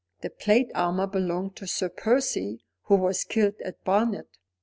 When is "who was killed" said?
2.85-3.61